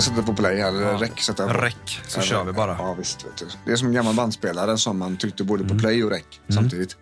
[0.00, 0.98] jag sätter på play eller Ja.
[1.00, 1.60] rec sätter jag på.
[1.60, 2.76] Räck, så Eller- kör vi bara.
[2.78, 3.24] Ja, visst.
[3.26, 3.46] Vet du.
[3.66, 5.76] Det är som en gammal bandspelare som man tryckte både Mm.
[5.76, 6.96] på play och rec samtidigt.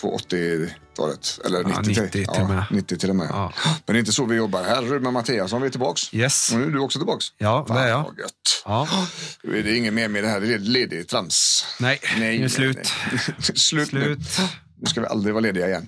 [0.00, 1.38] På 80-talet.
[1.44, 2.64] Eller 90, 90 till ja, och med.
[2.70, 3.26] 90 till och med.
[3.30, 3.52] Ja.
[3.86, 4.82] Men det är inte så vi jobbar här.
[4.82, 6.14] Ruben Mattiasson, vi är tillbaks.
[6.14, 6.52] Yes.
[6.52, 7.26] Och nu är du också tillbaks.
[7.38, 8.02] Ja, det är jag.
[8.02, 8.62] vad gött.
[8.64, 8.88] Ja.
[9.42, 11.64] Nu är det inget mer med det här ledig trams.
[11.80, 12.92] Nej, nu är det slut.
[13.12, 13.20] nej.
[13.54, 13.92] slut.
[13.92, 14.00] nu.
[14.02, 14.18] Slut.
[14.80, 15.86] Nu ska vi aldrig vara lediga igen.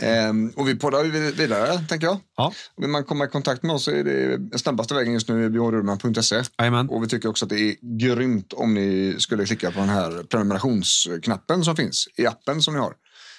[0.00, 2.18] Ehm, och vi poddar vidare, tänker jag.
[2.36, 5.50] Ja, Vill man komma i kontakt med oss så är det snabbaste vägen just nu
[5.50, 6.42] björnrudman.se.
[6.88, 10.22] Och vi tycker också att det är grymt om ni skulle klicka på den här
[10.22, 12.94] prenumerationsknappen som finns i appen som ni har.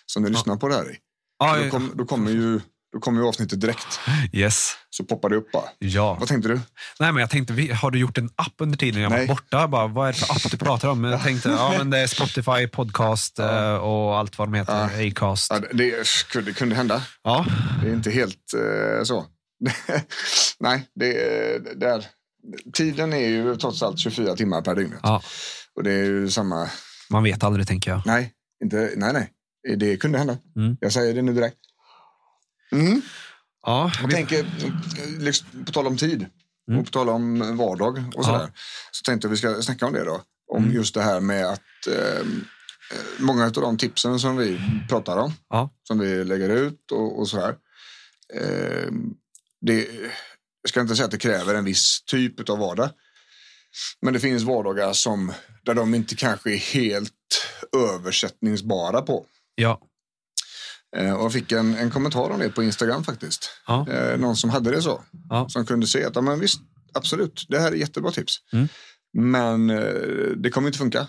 [0.06, 0.96] Som ni lyssnar på det här i.
[1.40, 2.62] Ja, Då, kom, då, kommer ju,
[2.96, 4.00] då kommer ju avsnittet direkt.
[4.32, 4.72] yes.
[4.90, 5.64] Så poppar det upp bara.
[5.80, 6.18] Ja.
[6.20, 6.60] Vad tänkte du?
[7.00, 9.28] Nej, men jag tänkte, har du gjort en app under tiden jag var Nej.
[9.28, 9.68] borta?
[9.68, 11.02] Bara, vad är det för app du pratar om?
[11.02, 15.08] Men jag tänkte, ja men det är Spotify, podcast eh, och allt vad de heter.
[15.08, 15.52] Acast.
[15.52, 16.06] Ja, det,
[16.46, 17.02] det kunde, hända.
[17.24, 17.46] Ja,
[17.84, 19.26] Det är inte helt eh, så.
[20.60, 21.12] Nej, det,
[21.80, 22.06] det är,
[22.74, 24.94] tiden är ju trots allt 24 timmar per dygn.
[25.04, 25.22] ja,
[25.76, 26.70] Och det är ju samma...
[27.10, 28.02] man vet aldrig tänker jag.
[28.06, 28.32] Nej,
[28.64, 29.32] inte, nej, nej.
[29.78, 30.38] Det kunde hända.
[30.56, 30.78] Mm.
[30.80, 31.58] Jag säger det nu direkt.
[32.72, 33.02] Mm.
[33.66, 36.26] Ja, Jag vi, tänker, eh, liksom, på tal om tid
[36.68, 36.80] Mm.
[36.80, 38.52] och på tal om vardag och sådär.
[38.92, 40.22] Så tänkte jag vi ska snacka om det då.
[40.52, 40.76] Om Mm.
[40.76, 42.24] just det här med att eh, eh,
[43.20, 47.28] många av de tipsen som vi pratar om, ja, som vi lägger ut och, och
[47.28, 47.56] sådär.
[48.34, 48.92] Eh,
[49.62, 49.88] det,
[50.62, 52.90] jag ska inte säga att det kräver en viss typ av vardag.
[54.02, 55.34] Men det finns vardagar som,
[55.64, 57.12] där de inte kanske är helt
[57.78, 59.26] översättningsbara på.
[59.56, 59.82] ja,
[60.96, 63.50] och jag fick en, en kommentar om det på Instagram faktiskt.
[63.68, 65.04] ja, Eh, någon som hade det så.
[65.30, 66.60] ja, Som kunde se att, ja men visst,
[66.94, 68.36] absolut, det här är jättebra tips.
[68.54, 68.68] Mm.
[69.14, 71.08] Men eh, det kommer inte funka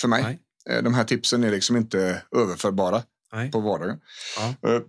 [0.00, 0.22] för mig.
[0.22, 0.38] Nej.
[0.70, 3.02] Eh, de här tipsen är liksom inte överförbara
[3.32, 4.00] nej, på vardagen.
[4.36, 4.80] ja, Eh,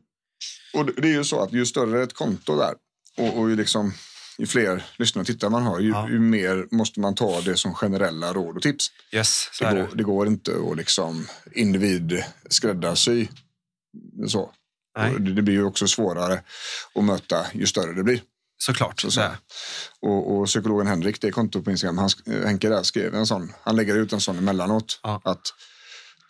[0.73, 2.73] och det är ju så att ju större ett konto där
[3.17, 3.93] och, och ju, liksom,
[4.37, 6.09] ju fler lyssnare och tittare man har, ju, Ja.
[6.09, 8.87] ju mer måste man ta det som generella råd och tips.
[9.11, 9.87] yes, Det går, det.
[9.93, 13.27] det går inte att liksom individ skräddarsy
[14.27, 14.53] så.
[15.19, 16.43] Det, det blir ju också svårare
[16.95, 18.21] att möta ju större det blir.
[18.57, 19.01] Såklart.
[19.01, 19.37] Så, Så är.
[19.99, 23.53] Och, och psykologen Henrik, det kontot på Instagram, han, eh, Henke där skrev en sån,
[23.61, 24.99] han lägger ut en sån emellanåt.
[25.03, 25.21] Ja.
[25.25, 25.41] Att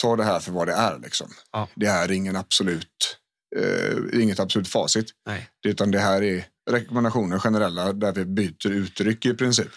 [0.01, 0.99] ta det här för vad det är.
[0.99, 1.27] Liksom.
[1.51, 1.67] Ja.
[1.75, 3.17] Det är ingen absolut,
[3.57, 5.05] eh, inget absolut facit.
[5.25, 5.49] Nej.
[5.67, 9.71] Utan det här är rekommendationer generella där vi byter uttryck i princip.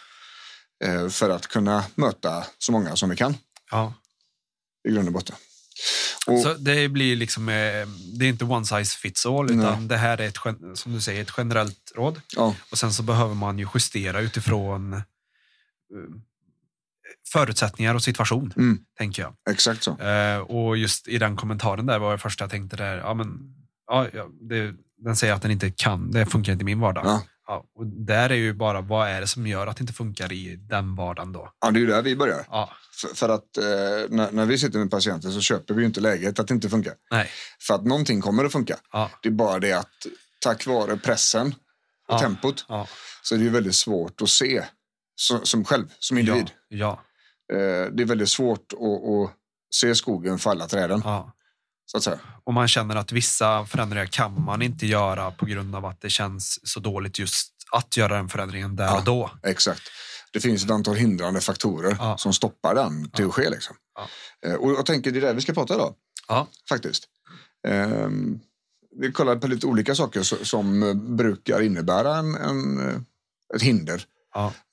[0.84, 3.36] Eh, för att kunna möta så många som vi kan
[3.70, 3.94] Ja.
[4.88, 5.36] i grund och botten.
[6.26, 7.86] Och, Så det blir liksom, eh,
[8.18, 9.88] det är inte one size fits all, utan Nej.
[9.88, 10.38] det här är ett,
[10.78, 12.20] som du säger, ett generellt råd.
[12.36, 15.00] ja, Och sen så behöver man ju justera utifrån eh,
[17.32, 18.78] förutsättningar och situation, Mm.
[18.98, 19.34] tänker jag.
[19.50, 19.98] exakt så.
[19.98, 23.54] Eh, och just i den kommentaren där var det första jag tänkte där, ja men,
[23.86, 24.06] ja,
[24.40, 27.04] det, den säger att den inte kan, det funkar inte i min vardag.
[27.06, 27.22] Ja.
[27.46, 30.32] Ja, och där är ju bara, vad är det som gör att det inte funkar
[30.32, 31.52] i den vardagen då?
[31.60, 32.46] Ja, det är ju där vi börjar.
[32.50, 32.70] Ja,
[33.00, 33.64] För, för att eh,
[34.08, 36.68] när, när vi sitter med patienter så köper vi ju inte läget att det inte
[36.68, 36.94] funkar.
[37.10, 37.28] nej,
[37.66, 38.76] För att någonting kommer att funka.
[38.92, 39.88] ja, Det är bara det att
[40.40, 41.46] tack vare pressen
[42.08, 42.18] och Ja.
[42.18, 42.86] tempot ja,
[43.22, 44.64] så är det ju väldigt svårt att se
[45.14, 46.50] så, som själv, som individ.
[46.68, 47.02] ja,
[47.52, 49.36] Eh, det är väldigt svårt att, att
[49.74, 51.32] se skogen för alla träden, ja.
[51.86, 52.18] Så att säga.
[52.44, 56.10] Och man känner att vissa förändringar kan man inte göra på grund av att det
[56.10, 58.98] känns så dåligt just att göra den förändringen där Ja.
[58.98, 59.30] och då.
[59.42, 59.82] Exakt.
[60.32, 62.18] Det finns ett antal hindrande faktorer Ja.
[62.18, 63.50] som stoppar den till att ske.
[63.50, 63.76] Liksom.
[64.46, 65.94] Eh, och jag tänker det är det vi ska prata idag,
[66.28, 67.04] Ja, faktiskt.
[67.68, 68.38] Ehm,
[69.00, 72.96] vi kollar på lite olika saker so- som eh, brukar innebära en, en, eh,
[73.56, 74.04] ett hinder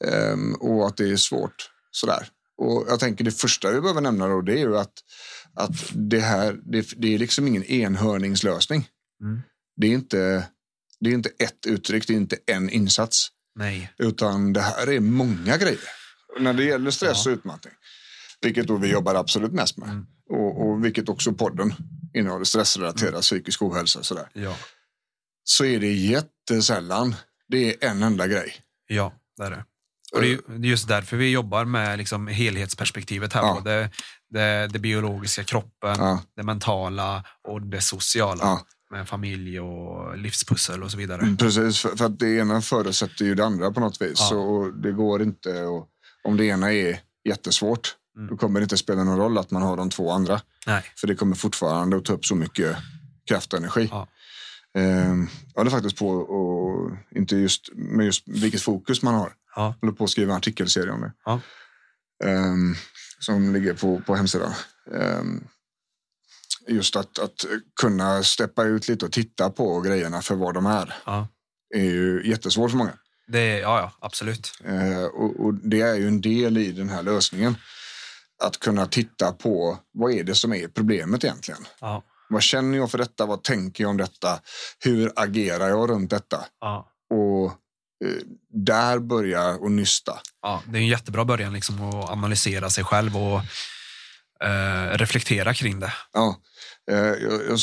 [0.06, 1.70] Ehm, och att det är svårt.
[1.92, 2.28] Sådär.
[2.60, 4.94] Och jag tänker det första vi behöver nämna då det är ju att,
[5.54, 8.88] att det här det, det är liksom ingen enhörningslösning.
[9.22, 9.42] Mm.
[9.76, 10.48] Det, är inte,
[11.00, 13.28] det är inte ett uttryck, det är inte en insats.
[13.56, 15.90] nej, Utan det här är många grejer.
[16.40, 17.74] När det gäller stress och utmattning,
[18.42, 19.90] vilket då vi jobbar absolut mest med.
[19.90, 20.06] Mm.
[20.30, 21.74] Och, och vilket också podden
[22.14, 24.04] innehåller, stressrelaterad psykisk ohälsa.
[24.04, 24.30] Sådär.
[24.34, 24.56] ja,
[25.44, 27.16] Så är det jättesällan
[27.48, 28.56] det är en enda grej.
[28.88, 29.66] ja, det är det.
[30.14, 33.42] Och det är ju- det är just därför vi jobbar med liksom helhetsperspektivet här.
[33.42, 33.54] Ja.
[33.56, 33.90] Både
[34.30, 36.22] det, det biologiska kroppen, Ja.
[36.36, 38.44] det mentala och det sociala.
[38.44, 38.62] Ja.
[38.92, 41.22] Med familj och livspussel och så vidare.
[41.22, 44.18] Mm, Precis, för, för att det ena förutsätter ju det andra på något vis.
[44.30, 45.62] Så det går inte.
[45.64, 45.88] Och
[46.24, 48.28] om det ena är jättesvårt, Mm.
[48.30, 50.42] då kommer det inte spela någon roll att man har de två andra.
[50.68, 50.84] Nej.
[50.98, 52.78] För det kommer fortfarande att ta upp så mycket
[53.30, 53.88] kraft och energi.
[53.92, 54.08] Ja.
[54.78, 59.32] Ehm, jag håller faktiskt på och inte just med just vilket fokus man har.
[59.56, 59.76] Ja.
[59.82, 61.12] Håller på att skriva en artikelserie om det.
[61.26, 61.42] Ja.
[62.24, 62.76] Ehm,
[63.20, 64.54] som ligger på, på hemsidan.
[64.94, 65.44] Ehm,
[66.68, 67.46] just att, att
[67.82, 70.94] kunna steppa ut lite och titta på grejerna för vad de är.
[71.06, 71.28] Ja.
[71.76, 72.94] är ju jättesvårt för många.
[73.28, 74.52] Det ja, ja, absolut.
[74.64, 77.56] Eh, och, och det är ju en del i den här lösningen.
[78.44, 81.66] Att kunna titta på vad är det som är problemet egentligen.
[81.82, 82.04] Ja.
[82.30, 83.26] Vad känner jag för detta?
[83.26, 84.40] Vad tänker jag om detta?
[84.80, 86.46] Hur agerar jag runt detta?
[86.60, 86.92] Ja.
[87.10, 87.54] Och
[88.54, 90.20] där börja och nysta.
[90.42, 93.42] Ja, det är en jättebra början liksom att analysera sig själv och
[94.48, 95.94] eh, reflektera kring det.
[96.14, 96.42] Ja.
[96.92, 97.60] Eh, jag, jag,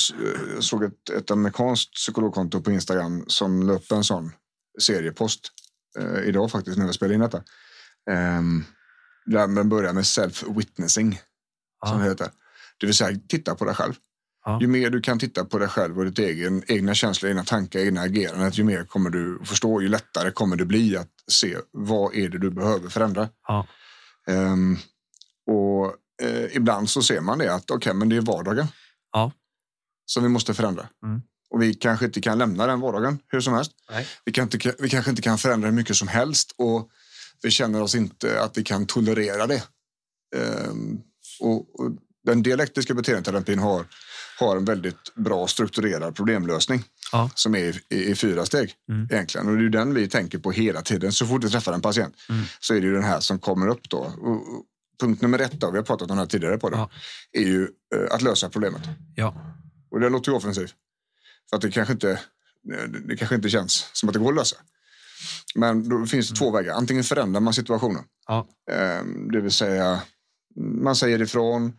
[0.55, 4.33] jag såg ett, ett amerikanskt psykologkonto på Instagram som la upp en sån
[4.81, 5.41] seriepost
[5.99, 7.43] eh, idag faktiskt när vi spelade in detta.
[8.39, 8.65] Um,
[9.27, 11.19] där man börjar med self-witnessing
[11.87, 12.11] som det Ja.
[12.11, 12.31] heter.
[12.81, 13.95] Det vill säga titta på dig själv.
[14.47, 14.59] Ja.
[14.61, 17.81] Ju mer du kan titta på dig själv och ditt egen, egna känslor, egna tankar,
[17.81, 22.15] egna ageranden, ju mer kommer du förstå, ju lättare kommer det bli att se vad
[22.15, 23.29] är det du behöver förändra.
[23.49, 23.67] Ja.
[24.27, 24.77] Ehm,
[25.47, 28.67] och eh, ibland så ser man det att okej, men det är vardagen
[29.13, 29.33] Ja.
[30.07, 30.89] som vi måste förändra.
[31.05, 31.23] Mm.
[31.51, 33.73] Och vi kanske inte kan lämna den vardagen hur som helst.
[33.91, 34.07] Nej.
[34.25, 36.91] Vi, kan inte, vi kanske inte kan förändra hur mycket som helst och
[37.43, 39.63] vi känner oss inte att vi kan tolerera det.
[40.37, 41.01] Ehm,
[41.41, 41.91] och, och
[42.25, 43.87] den dialektiska beteendeterapin har,
[44.39, 47.31] har en väldigt bra strukturerad problemlösning Ja.
[47.35, 49.09] som är i, i, i fyra steg Mm.
[49.13, 49.49] egentligen.
[49.49, 51.13] Och det är den vi tänker på hela tiden.
[51.13, 52.45] Så fort vi träffar en patient Mm.
[52.61, 53.99] så är det ju den här som kommer upp då.
[53.99, 54.65] Och,
[55.01, 56.91] punkt nummer ett, då, vi har pratat om det här tidigare på det, Ja.
[57.33, 57.63] är ju
[57.95, 58.83] eh, att lösa problemet.
[59.17, 59.35] Ja.
[59.91, 60.75] Och det låter ju offensivt.
[61.51, 62.21] För att det kanske inte,
[62.63, 64.57] det, det kanske inte känns som att det går att lösa.
[65.55, 66.75] Men då finns det två vägar.
[66.75, 68.05] Antingen förändrar man situationen.
[68.27, 68.49] Ja.
[68.71, 70.03] Eh, det vill säga,
[70.83, 71.73] man säger ifrån.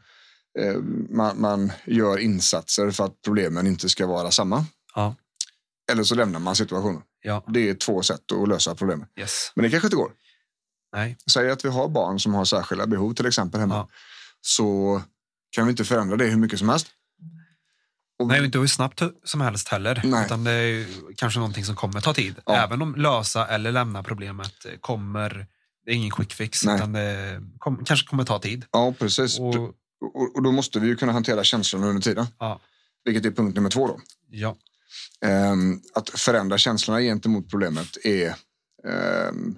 [0.60, 0.76] Eh,
[1.10, 4.66] man, man gör insatser för att problemen inte ska vara samma.
[4.96, 5.16] Ja.
[5.92, 7.02] Eller så lämnar man situationen.
[7.22, 7.44] Ja.
[7.48, 9.10] Det är två sätt att lösa problemet.
[9.20, 9.52] Yes.
[9.56, 10.12] Men det kanske inte går.
[10.94, 11.18] Nej.
[11.32, 13.76] Säg att vi har barn som har särskilda behov till exempel hemma.
[13.76, 13.90] Ja.
[14.42, 15.02] Så
[15.52, 16.88] kan vi inte förändra det hur mycket som helst.
[18.20, 20.02] Och Nej, inte hur snabbt som helst heller.
[20.04, 20.26] Nej.
[20.26, 22.36] Utan det är kanske någonting som kommer ta tid.
[22.46, 22.56] Ja.
[22.56, 25.48] Även om lösa eller lämna problemet kommer...
[25.86, 26.76] Det är ingen quick fix, Nej.
[26.76, 28.66] utan det kom, kanske kommer ta tid.
[28.72, 29.40] Ja, precis.
[29.40, 29.56] Och,
[30.02, 32.26] Och, och då måste vi ju kunna hantera känslorna under tiden.
[32.40, 32.62] ja,
[33.04, 33.88] Vilket är punkt nummer två.
[33.88, 34.00] Då.
[34.30, 34.58] ja,
[35.22, 38.36] Ehm, att förändra känslorna gentemot problemet är,
[38.88, 39.58] ehm,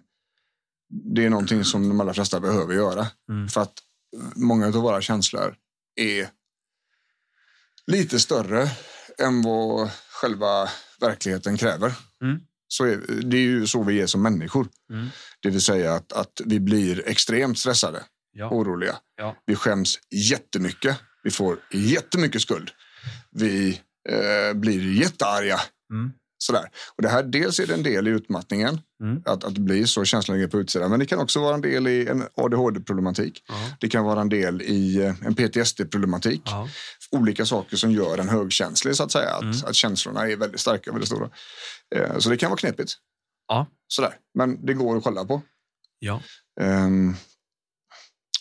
[1.15, 3.07] det är någonting som de allra flesta behöver göra.
[3.29, 3.47] Mm.
[3.47, 3.73] För att
[4.35, 5.55] många av våra känslor
[5.95, 6.29] är
[7.87, 8.71] lite större
[9.17, 10.69] än vad själva
[10.99, 11.93] verkligheten kräver.
[12.23, 12.39] Mm.
[12.67, 14.67] Så är, det är ju så vi är som människor.
[14.89, 15.07] Mm.
[15.39, 18.03] Det vill säga att, att vi blir extremt stressade,
[18.39, 18.95] ja, oroliga.
[19.17, 20.97] ja, Vi skäms jättemycket.
[21.23, 22.71] Vi får jättemycket skuld.
[23.31, 25.59] Vi eh, blir jättearga.
[25.93, 26.11] Mm.
[26.43, 26.69] Sådär.
[26.95, 29.21] Och det här, dels är det en del i utmattningen, Mm.
[29.25, 30.89] att, att bli så känslan ligger på utsidan.
[30.89, 33.43] Men det kan också vara en del i en ADHD-problematik.
[33.47, 36.41] ja, Det kan vara en del i eh, en PTSD-problematik.
[36.45, 36.69] ja,
[37.11, 39.29] Olika saker som gör en högkänslig, så att säga.
[39.33, 39.55] Att, Mm.
[39.65, 41.29] att känslorna är väldigt starka och väldigt stora.
[41.95, 42.93] Eh, så det kan vara knepigt.
[43.47, 43.67] Ja.
[43.87, 44.13] Sådär.
[44.37, 45.41] Men det går att kolla på.
[45.99, 46.21] ja,
[46.61, 47.15] Ehm,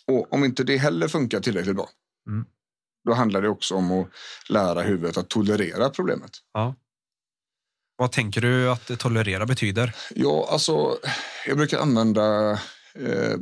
[0.08, 1.88] och om inte det heller funkar tillräckligt bra,
[2.28, 2.44] Mm.
[3.04, 4.08] då handlar det också om att
[4.48, 6.30] lära huvudet att tolerera problemet.
[6.52, 6.74] ja.
[8.00, 9.94] Vad tänker du att tolerera betyder?
[10.14, 10.98] Ja, alltså,
[11.46, 12.50] jag brukar använda
[12.94, 13.34] eh,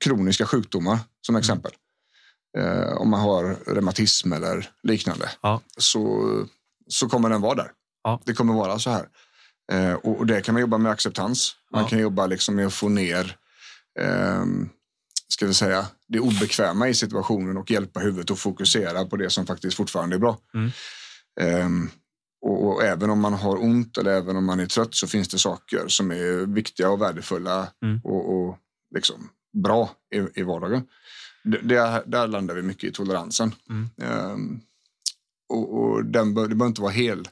[0.00, 1.72] kroniska sjukdomar som exempel.
[2.58, 5.60] Eh, om man har reumatism eller liknande Ja.
[5.76, 6.24] så,
[6.88, 7.70] så kommer den vara där.
[8.02, 8.20] Ja.
[8.24, 9.08] Det kommer vara så här.
[9.72, 11.56] Eh, och, och det kan man jobba med acceptans.
[11.72, 11.88] Man Ja.
[11.88, 13.36] kan jobba liksom med att få ner
[14.00, 14.68] ehm,
[15.32, 19.46] ska vi säga, det obekväma i situationen och hjälpa huvudet att fokusera på det som
[19.46, 20.38] faktiskt fortfarande är bra.
[20.54, 20.70] Mm.
[21.40, 21.90] Ehm,
[22.42, 25.28] och, och även om man har ont eller även om man är trött så finns
[25.28, 28.00] det saker som är viktiga och värdefulla Mm.
[28.04, 28.58] och, och
[28.94, 29.30] liksom
[29.62, 30.82] bra i, i vardagen.
[31.44, 33.54] Det, där landar vi mycket i toleransen.
[33.70, 33.90] Mm.
[34.02, 34.60] Ehm,
[35.48, 37.28] och och den bör, det behöver inte vara hel.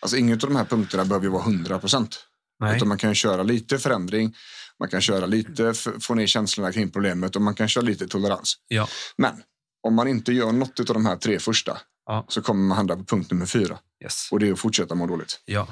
[0.00, 2.26] Alltså inget av de här punkterna behöver vara 100 procent.
[2.60, 2.76] Nej.
[2.76, 4.36] Utan man kan köra lite förändring,
[4.78, 8.54] man kan köra lite, få ner känslorna kring problemet och man kan köra lite tolerans.
[8.68, 8.88] Ja,
[9.18, 9.42] Men
[9.82, 12.24] om man inte gör något av de här tre första Ja.
[12.28, 14.28] så kommer man hamna på punkt nummer fyra yes.
[14.32, 15.40] och det är att fortsätta må dåligt.
[15.44, 15.68] Ja,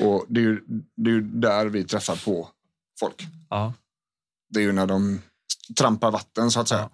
[0.00, 0.60] Och det är ju,
[0.96, 2.48] det är där vi träffar på
[3.00, 3.22] folk.
[3.50, 3.74] Ja.
[4.50, 5.22] Det är ju när de
[5.78, 6.90] trampar vatten så att säga.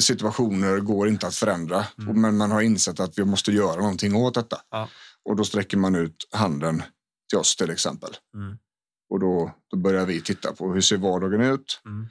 [0.00, 2.20] Situationer går inte att förändra, Mm.
[2.20, 4.60] men man har insett att vi måste göra någonting åt detta.
[4.70, 4.88] Ja.
[5.24, 6.82] Och då sträcker man ut handen
[7.32, 8.16] till oss till exempel.
[8.34, 8.58] Mm.
[9.10, 11.80] Och då, då börjar vi titta på hur ser vardagen ut?
[11.84, 12.06] Mm.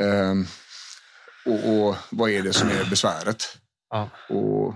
[0.00, 0.44] Ehm,
[1.46, 3.44] och, och vad är det som är besväret?
[3.90, 4.10] Ja.
[4.28, 4.74] Och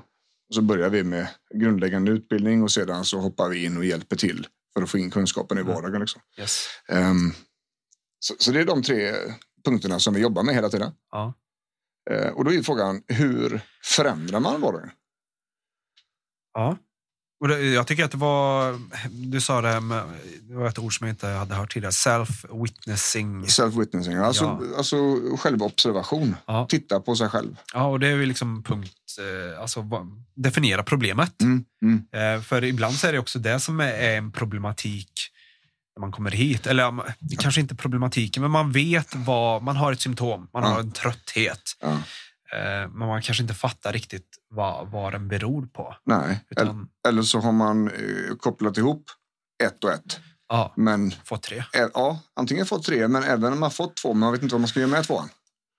[0.54, 4.46] så börjar vi med grundläggande utbildning och sedan så hoppar vi in och hjälper till
[4.74, 5.74] för att få in kunskapen i Mm.
[5.74, 6.00] vardagen.
[6.00, 6.22] Liksom.
[6.38, 6.66] Yes.
[6.88, 7.32] Ehm,
[8.18, 9.12] så, så det är de tre
[9.64, 10.92] punkterna som vi jobbar med hela tiden.
[11.10, 11.34] Ja.
[12.10, 14.90] Eh, och då är frågan, hur förändrar man vardagen?
[16.52, 16.78] Ja.
[17.42, 18.78] Och det, jag tycker att det var,
[19.10, 20.04] du sa det här med,
[20.42, 23.44] det var ett ord som jag inte hade hört tidigare, self-witnessing.
[23.46, 24.76] Self-witnessing, alltså, Ja.
[24.76, 24.96] alltså
[25.38, 26.36] självobservation.
[26.46, 26.66] Ja.
[26.68, 27.56] Titta på sig själv.
[27.74, 28.92] ja, och det är ju liksom punkt,
[29.54, 29.86] eh, alltså
[30.34, 31.42] definiera problemet.
[31.42, 32.04] Mm, mm,
[32.36, 35.12] Eh, För ibland så är det också det som är- en problematik
[35.96, 36.66] när man kommer hit.
[36.66, 37.06] Eller ja,
[37.38, 41.62] kanske inte problematiken, men man vet vad, man har ett symptom, man har en trötthet.
[42.52, 42.58] Ja.
[42.58, 45.96] Eh, Men man kanske inte fattar riktigt vad, vad den beror på.
[46.06, 49.04] Nej, eller, Utan, eller så har man eh, kopplat ihop
[49.64, 50.20] ett och ett.
[50.48, 51.64] ja, Men få tre.
[51.94, 54.60] ja, antingen fått tre, men även om man fått två, men man vet inte vad
[54.60, 55.28] man ska göra med tvåan.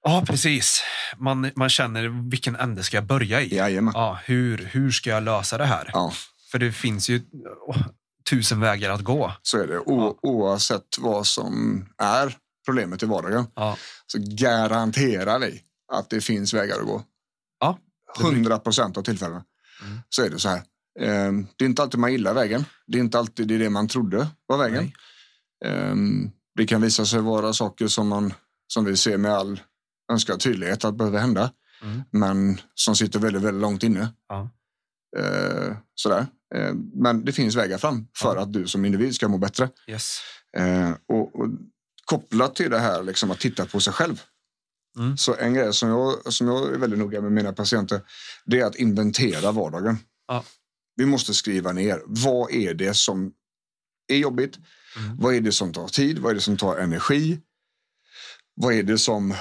[0.06, 0.84] Ja, precis.
[1.18, 3.56] Man, man känner vilken ände ska jag börja i?
[3.56, 3.94] Jajamän.
[3.96, 5.90] Ja, hur, hur ska jag lösa det här?
[5.94, 6.12] Ja,
[6.52, 7.22] För det finns ju
[8.30, 9.34] tusen vägar att gå.
[9.42, 9.80] så är det.
[9.80, 13.78] O, Oavsett vad som är problemet i vardagen Ja,
[14.08, 17.04] så garanterar vi att det finns vägar att gå.
[17.60, 17.80] ja,
[18.18, 19.44] det brukar- 100 procent av tillfällena
[19.86, 20.00] Mm.
[20.10, 20.58] så är det så här.
[21.00, 22.66] Eh, Det är inte alltid man gillar vägen.
[22.88, 24.92] Det är inte alltid det, är det man trodde var vägen.
[25.66, 25.74] Nej.
[25.74, 25.96] Eh,
[26.56, 28.34] Det kan visa sig vara saker som, man,
[28.68, 29.60] som vi ser med all
[30.12, 31.52] önskad tydlighet att behöver hända.
[31.82, 32.02] Mm.
[32.12, 34.08] Men som sitter väldigt, väldigt långt inne.
[34.28, 34.50] Ja.
[35.18, 36.28] Eh, Sådär.
[36.94, 38.42] Men det finns vägar fram för Ja.
[38.42, 39.70] att du som individ ska må bättre.
[39.88, 40.20] yes.
[41.08, 41.48] Och, och
[42.06, 44.22] kopplat till det här liksom att titta på sig själv.
[44.98, 45.18] Mm.
[45.18, 48.02] Så en grej som jag, som jag är väldigt noga med mina patienter
[48.46, 49.98] det är att inventera vardagen.
[50.28, 50.44] Ja.
[50.96, 53.34] Vi måste skriva ner vad är det som
[54.08, 54.58] är jobbigt?
[54.98, 55.18] Mm.
[55.18, 56.20] Vad är det som tar tid?
[56.20, 57.40] Vad är det som tar energi?
[58.56, 59.36] Vad är det som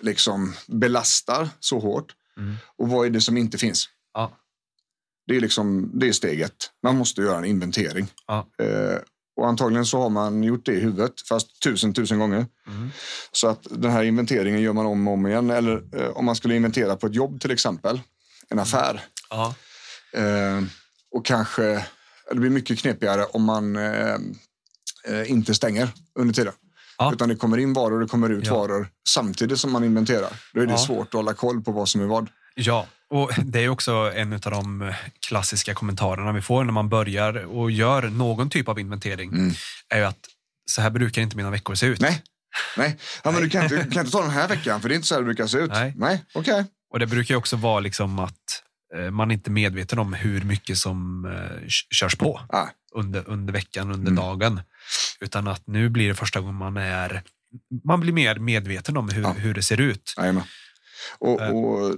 [0.00, 2.14] liksom belastar så hårt?
[2.36, 2.54] Mm.
[2.76, 3.88] Och vad är det som inte finns?
[4.14, 4.38] Ja.
[5.26, 6.70] Det är, liksom, det är steget.
[6.82, 8.08] Man måste göra en inventering.
[8.26, 8.48] Ja.
[8.58, 8.98] Eh,
[9.36, 12.46] och antagligen så har man gjort det i huvudet, fast tusen, tusen gånger.
[12.66, 12.90] Mm.
[13.32, 15.50] Så att den här inventeringen gör man om och om igen.
[15.50, 18.00] Eller eh, om man skulle inventera på ett jobb till exempel,
[18.48, 19.00] en affär.
[19.30, 19.54] Ja.
[20.14, 20.62] Eh,
[21.14, 21.86] och kanske,
[22.30, 24.14] det blir mycket knepigare om man eh,
[25.08, 26.52] eh, inte stänger under tiden.
[26.98, 27.12] Ja.
[27.14, 28.54] Utan det kommer in varor och det kommer ut Ja.
[28.54, 30.32] varor samtidigt som man inventerar.
[30.52, 30.78] Då är det Ja.
[30.78, 32.28] svårt att hålla koll på vad som är vad.
[32.54, 34.92] Ja, och det är också en av de
[35.26, 39.32] klassiska kommentarerna vi får när man börjar och gör någon typ av inventering.
[39.32, 39.52] Mm.
[39.94, 40.18] är att
[40.70, 42.00] så här brukar inte mina veckor se ut.
[42.00, 42.22] Nej,
[42.76, 42.98] nej.
[43.24, 45.08] Ja, men du kan inte, kan inte ta den här veckan för det är inte
[45.08, 45.70] så här det brukar se ut.
[45.70, 45.92] Nej.
[45.96, 46.64] nej okej.
[46.92, 48.62] Och det brukar ju också vara liksom att
[48.96, 53.52] eh, man är inte medveten om hur mycket som eh, körs på Ah, under, under
[53.52, 54.24] veckan, under Mm.
[54.24, 54.60] dagen.
[55.20, 57.22] Utan att nu blir det första gången man är
[57.84, 59.32] man blir mer medveten om hur, Ja.
[59.32, 60.14] hur det ser ut.
[60.16, 60.42] Jajamän.
[61.18, 61.48] Och, Eh.
[61.50, 61.94] och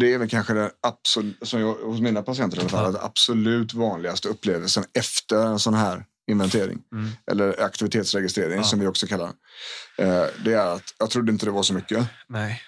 [0.00, 2.90] det är väl kanske det absolut, som jag, hos mina patienter i alla fall, Ja.
[2.90, 6.82] den absolut vanligaste upplevelsen efter en sån här inventering.
[6.92, 7.10] Mm.
[7.30, 8.62] Eller aktivitetsregistrering Ja.
[8.64, 10.06] som vi också kallar den.
[10.08, 12.06] Eh, Det är att jag trodde inte det var så mycket.
[12.28, 12.62] Nej.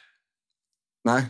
[1.04, 1.26] Nej,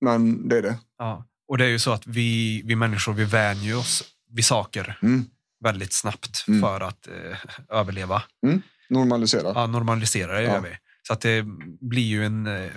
[0.00, 0.78] men det är det.
[0.98, 1.24] Ja.
[1.48, 5.24] Och det är ju så att vi, vi människor vi vänjer oss vid saker Mm.
[5.64, 6.60] väldigt snabbt Mm.
[6.60, 8.22] för att eh, överleva.
[8.90, 9.52] Normalisera.
[9.54, 10.52] Ja, normalisera det Ja.
[10.52, 10.78] gör vi.
[11.02, 11.44] Så att det
[11.80, 12.70] blir ju en, eh,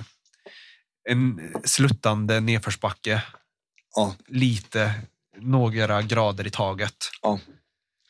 [1.12, 3.24] en sluttande nedförsbacke.
[3.96, 4.16] Ja.
[4.28, 4.94] Lite,
[5.42, 6.96] några grader i taget.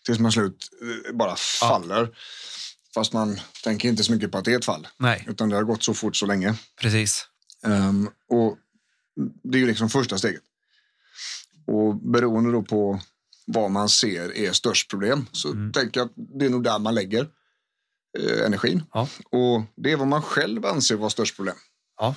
[0.06, 0.70] Tills man slut
[1.10, 2.18] eh, bara faller.
[2.94, 4.88] Fast man tänker inte så mycket på att det är ett fall.
[4.98, 6.56] Nej, Utan det har gått så fort så länge.
[6.82, 7.26] precis.
[7.66, 8.58] Ehm, och
[9.44, 10.42] det är ju liksom första steget.
[11.68, 13.02] Och beroende då på
[13.46, 15.72] vad man ser är störst problem så Mm.
[15.72, 17.28] tänker jag att det är nog där man lägger
[18.20, 18.84] eh, energin.
[18.94, 19.08] Ja.
[19.32, 21.56] Och det är vad man själv anser vara störst problem.
[22.00, 22.16] Ja.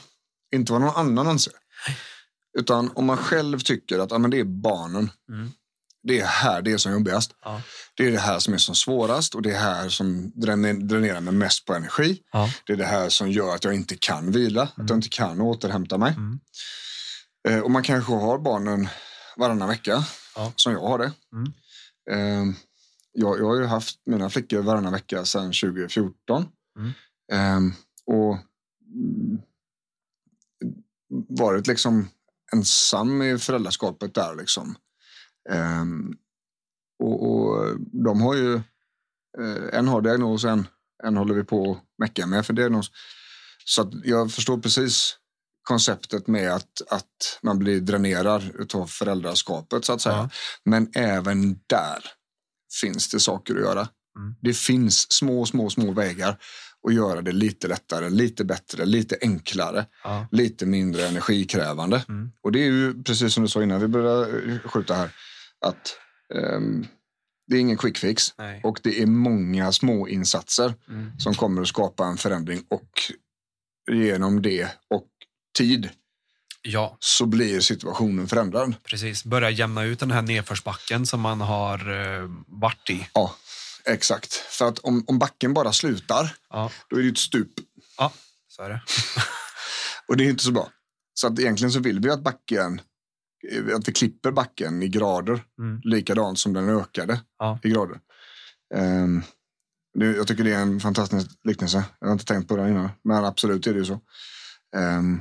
[0.52, 1.52] Inte vad någon annan anser.
[2.58, 5.10] Utan om man själv tycker att ah, men det är barnen.
[5.28, 5.50] Mm.
[6.02, 7.30] Det är här det är som jobbigast.
[7.44, 7.62] Ja.
[7.96, 11.20] Det är det här som är som svårast och det är här som dräner- dränerar
[11.20, 12.22] mig mest på energi.
[12.32, 12.50] Ja.
[12.66, 15.40] Det är det här som gör att jag inte kan vila, att jag inte kan
[15.40, 16.12] återhämta mig.
[16.16, 16.40] Mm.
[17.48, 18.88] Eh, och man kanske har barnen
[19.36, 20.04] varannan vecka,
[20.34, 20.52] Ja.
[20.56, 21.12] som jag har det.
[21.32, 21.52] Mm.
[22.10, 22.54] Eh,
[23.12, 26.46] jag, jag har ju haft mina flickor varannan vecka sedan 2014.
[26.78, 26.92] Mm.
[27.32, 27.74] Eh,
[28.06, 28.38] och
[28.94, 29.38] mm,
[31.28, 32.08] varit liksom
[32.52, 34.76] ensam i föräldraskapet där liksom.
[35.50, 35.84] Eh,
[36.98, 38.60] och, och de har ju
[39.40, 40.66] Eh, en har diagnos, en,
[41.04, 42.90] en håller vi på att mecka med för diagnos.
[43.64, 45.16] Så jag förstår precis
[45.62, 50.16] konceptet med att, att man blir dränerad av föräldraskapet så att säga.
[50.16, 50.30] Ja.
[50.64, 52.04] Men även där
[52.80, 53.88] finns det saker att göra.
[54.18, 54.34] Mm.
[54.40, 56.38] Det finns små, små, små vägar
[56.88, 60.26] att göra det lite lättare, lite bättre, lite enklare, Ja.
[60.30, 62.04] lite mindre energikrävande.
[62.08, 62.32] Mm.
[62.42, 65.10] Och det är ju precis som du sa innan vi började skjuta här,
[65.66, 65.96] att
[66.34, 66.86] ehm,
[67.46, 68.60] det är ingen quick fix Nej.
[68.64, 71.18] och det är många små insatser Mm.
[71.18, 72.88] som kommer att skapa en förändring och
[73.92, 75.06] genom det och
[75.58, 75.90] tid
[76.64, 78.74] Ja, så blir situationen förändrad.
[78.84, 79.24] precis.
[79.24, 81.78] Börja jämna ut den här nedförsbacken som man har
[82.22, 83.08] eh, varit i.
[83.14, 83.34] Ja,
[83.84, 84.32] exakt.
[84.34, 87.50] För att om, om backen bara slutar, Ja, då är det ju ett stup.
[87.98, 88.12] ja
[88.48, 88.82] så är det.
[90.08, 90.68] Och det är inte så bra.
[91.14, 92.80] Så att egentligen så vill vi att backen,
[93.76, 95.80] att vi klipper backen i grader, Mm.
[95.84, 97.58] likadant som den ökade Ja.
[97.62, 98.00] i grader.
[98.74, 99.22] Ehm,
[99.98, 101.84] det, jag tycker det är en fantastisk liknelse.
[102.00, 104.00] Jag har inte tänkt på det innan, men absolut är det ju så.
[104.76, 105.20] Ehm,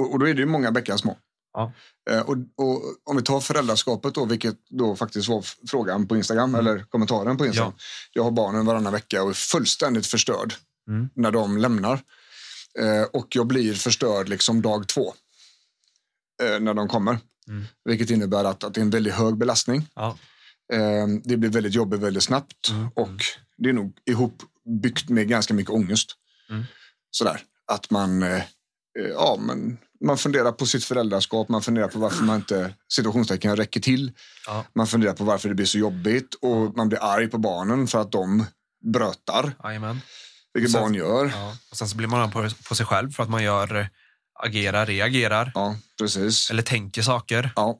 [0.00, 1.18] och, och då är det ju många bäckar små.
[1.52, 1.72] Ja.
[2.10, 6.54] Eh, och, och om vi tar föräldraskapet då, vilket då faktiskt var frågan på Instagram
[6.54, 7.72] eller kommentaren på Instagram.
[8.12, 10.54] Jag har barnen varannan vecka och är fullständigt förstörd
[10.88, 11.08] Mm.
[11.14, 12.00] när de lämnar.
[12.78, 15.14] Eh, och jag blir förstörd liksom dag två
[16.42, 17.18] eh, när de kommer.
[17.48, 17.64] Mm.
[17.84, 19.86] Vilket innebär att, att det är en väldigt hög belastning.
[19.94, 20.18] Ja.
[20.72, 22.88] Eh, det blir väldigt jobbigt väldigt snabbt Mm.
[22.94, 23.22] och
[23.56, 26.10] det är nog ihopbyggt med ganska mycket ångest.
[26.50, 26.64] Mm.
[27.10, 27.40] Sådär,
[27.72, 28.36] att man, eh,
[28.98, 33.56] eh, ja, men man funderar på sitt föräldraskap, man funderar på varför man inte situationstecken
[33.56, 34.12] räcker till.
[34.46, 34.64] Ja.
[34.74, 38.00] Man funderar på varför det blir så jobbigt och man blir arg på barnen för
[38.00, 38.44] att de
[38.92, 40.00] brötar, Jajamän.
[40.54, 41.32] vilket sen- barn gör.
[41.34, 41.56] Ja.
[41.70, 43.88] Och sen så blir man arg på, på sig själv för att man gör,
[44.42, 46.50] agerar, reagerar Ja, precis.
[46.50, 47.50] eller tänker saker.
[47.56, 47.78] Ja.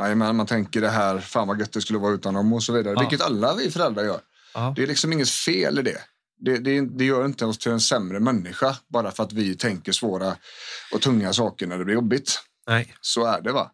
[0.00, 2.72] Jajamän, man tänker det här, fan vad gött det skulle vara utan dem och så
[2.72, 2.94] vidare.
[2.94, 3.00] Ja.
[3.00, 4.20] Vilket alla vi föräldrar gör.
[4.54, 4.72] Ja.
[4.76, 5.98] Det är liksom inget fel i det.
[6.36, 9.92] Det, det, det gör inte oss till en sämre människa bara för att vi tänker
[9.92, 10.36] svåra
[10.92, 12.40] och tunga saker när det blir jobbigt.
[12.66, 12.94] Nej.
[13.00, 13.70] Så är det va.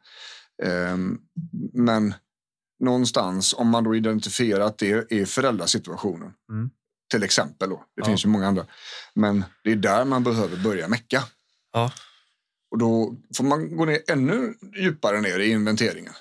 [0.62, 1.19] Ehm,
[1.73, 2.15] men
[2.80, 6.32] någonstans om man då identifierar att det är föräldrasituationen.
[6.50, 6.71] Mm.
[7.11, 7.76] Till exempel då.
[7.76, 8.04] Det Ja.
[8.04, 8.67] finns ju många andra.
[9.15, 11.25] Men det är där man behöver börja mecka.
[11.73, 11.93] Ja.
[12.71, 16.13] Och då får man gå ner ännu djupare ner i inventeringen.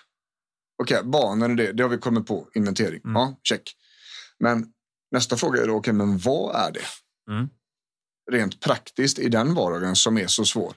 [0.83, 3.01] Okej, barnen är det, det har vi kommit på, inventering.
[3.03, 3.15] Mm.
[3.15, 3.75] Ja, check.
[4.39, 4.73] Men
[5.11, 6.85] nästa fråga är då, okej, men vad är det?
[7.31, 7.49] Mm.
[8.31, 10.73] Rent praktiskt i den vardagen som är så svår.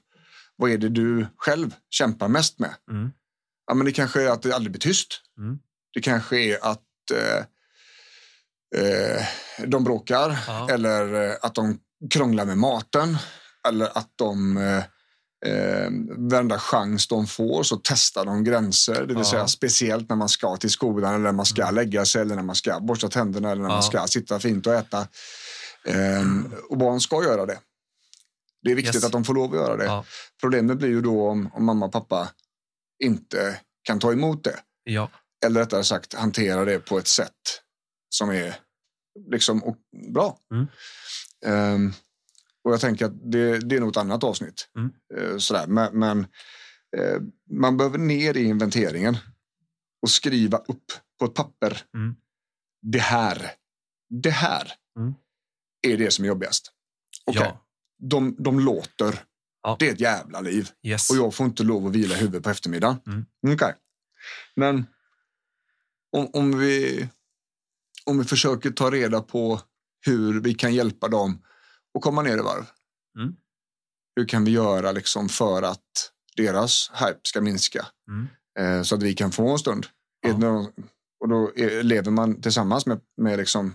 [0.56, 2.74] Vad är det du själv kämpar mest med?
[2.90, 3.10] Mm.
[3.66, 5.20] Ja, men det kanske är att det aldrig blir tyst.
[5.38, 5.58] Mm.
[5.94, 6.82] Det kanske är att
[7.14, 7.44] eh,
[8.82, 9.26] eh,
[9.66, 10.70] de bråkar Ja.
[10.70, 11.78] eller eh, att de
[12.10, 13.16] krånglar med maten
[13.68, 14.84] eller att de eh,
[15.46, 15.90] eh,
[16.30, 18.94] varenda chans de får så testar de gränser.
[18.94, 19.24] Det vill Ja.
[19.24, 22.42] säga speciellt när man ska till skolan eller när man ska lägga sig eller när
[22.42, 23.74] man ska borsta tänderna eller när Ja.
[23.74, 25.08] man ska sitta fint och äta.
[25.86, 26.22] Eh,
[26.70, 27.58] och barn ska göra det.
[28.62, 29.04] Det är viktigt Yes.
[29.04, 29.84] att de får lov att göra det.
[29.84, 30.04] Ja.
[30.40, 32.28] Problemet blir ju då om, om mamma och pappa
[33.04, 34.56] inte kan ta emot det.
[34.84, 35.10] Ja.
[35.44, 37.60] Eller rättare sagt hantera det på ett sätt
[38.08, 38.56] som är
[39.30, 39.76] liksom
[40.14, 40.38] bra.
[40.54, 40.66] Mm.
[41.46, 41.92] Ehm,
[42.64, 44.68] och jag tänker att det, det är nog ett annat avsnitt.
[44.76, 44.92] Mm.
[45.16, 45.66] Eh, sådär.
[45.66, 46.18] Men, men
[46.96, 47.20] eh,
[47.50, 49.16] man behöver ner i inventeringen
[50.02, 50.84] och skriva upp
[51.18, 51.82] på ett papper.
[51.94, 52.14] Mm.
[52.82, 53.52] Det här,
[54.22, 55.14] det här Mm.
[55.82, 56.72] är det som är jobbigast.
[57.26, 57.66] Okej, Ja.
[57.98, 59.24] de, de låter.
[59.62, 59.76] Ja.
[59.78, 60.68] Det är ett jävla liv.
[60.82, 61.10] Yes.
[61.10, 63.00] Och jag får inte lov att vila huvudet på eftermiddagen.
[63.06, 63.26] Mm.
[63.54, 63.74] Okej.
[64.56, 64.86] Men
[66.16, 67.08] om, om, vi,
[68.06, 69.60] om vi försöker ta reda på
[70.06, 71.42] hur vi kan hjälpa dem
[71.94, 72.64] att komma ner i varv.
[73.18, 73.36] Mm.
[74.16, 77.86] Hur kan vi göra liksom för att deras hype ska minska?
[78.08, 78.28] Mm.
[78.58, 79.86] Eh, så att vi kan få en stund.
[80.40, 80.66] Ja.
[81.20, 83.74] Och då lever man tillsammans med, med liksom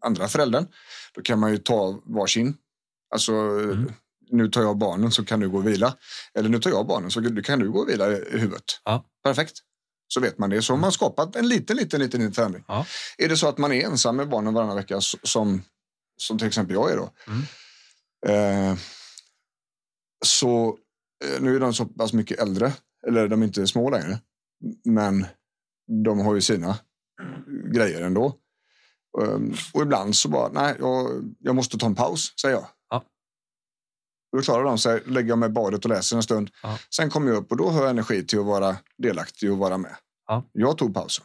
[0.00, 0.66] andra föräldern.
[1.14, 2.56] Då kan man ju ta varsin.
[3.14, 3.92] Alltså, Mm.
[4.30, 5.96] nu tar jag barnen så kan du gå och vila.
[6.34, 8.64] Eller nu tar jag barnen så kan du gå och vila i huvudet.
[8.84, 9.04] Ja.
[9.24, 9.58] Perfekt.
[10.08, 10.62] Så vet man det.
[10.62, 12.64] Så har man skapat en liten, liten, liten, liten förändring.
[12.68, 12.86] Ja.
[13.18, 15.62] Är det så att man är ensam med barnen varannan vecka som,
[16.16, 17.10] som till exempel jag är då.
[17.26, 17.42] Mm.
[18.72, 18.78] Eh,
[20.26, 20.78] så
[21.24, 22.72] eh, nu är de så pass mycket äldre.
[23.06, 24.18] Eller de är inte små längre.
[24.84, 25.26] Men
[26.04, 26.78] de har ju sina
[27.74, 28.36] grejer ändå.
[29.18, 32.66] Um, och ibland så bara, nej, jag, jag måste ta en paus, säger jag.
[32.90, 33.04] Ja.
[34.32, 36.50] Då klarar de sig, lägger jag mig i badet och läser en stund.
[36.62, 36.78] Ja.
[36.94, 39.78] Sen kommer jag upp och då har jag energi till att vara delaktig och vara
[39.78, 39.96] med.
[40.26, 40.44] Ja.
[40.52, 41.24] Jag tog pausen.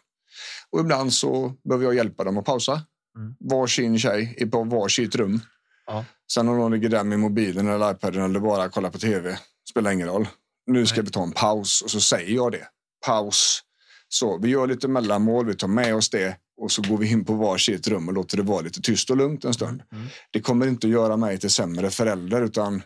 [0.70, 2.82] Och ibland så behöver jag hjälpa dem att pausa.
[3.18, 3.36] Mm.
[3.40, 5.40] Varsin tjej är på varsitt rum.
[5.86, 6.06] Ja.
[6.34, 9.38] Sen om de ligger där med mobilen eller iPaden eller bara kollar på tv,
[9.70, 10.28] spelar ingen roll.
[10.68, 11.06] Nu ska Nej.
[11.06, 12.68] vi ta en paus och så säger jag det.
[13.06, 13.62] Paus.
[14.08, 16.38] Så vi gör lite mellanmål, vi tar med oss det.
[16.62, 19.18] och så går vi in på varsitt rum och låter det vara lite tyst och
[19.18, 19.84] lugnt en stund.
[19.92, 20.08] Mm.
[20.32, 22.82] Det kommer inte att göra mig till sämre förälder utan eh,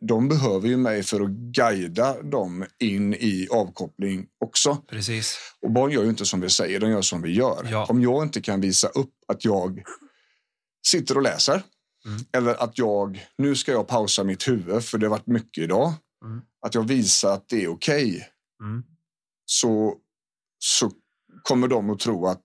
[0.00, 4.76] de behöver ju mig för att guida dem in i avkoppling också.
[4.90, 5.38] Precis.
[5.62, 7.68] Och barn gör ju inte som vi säger, de gör som vi gör.
[7.70, 7.86] Ja.
[7.88, 9.82] Om jag inte kan visa upp att jag
[10.86, 11.62] sitter och läser
[12.06, 12.24] Mm.
[12.32, 15.92] eller att jag, nu ska jag pausa mitt huvud för det har varit mycket idag.
[16.24, 16.40] Mm.
[16.66, 18.28] Att jag visar att det är okej
[18.62, 18.82] Mm.
[19.44, 19.96] så,
[20.58, 20.90] så
[21.42, 22.44] kommer de att tro att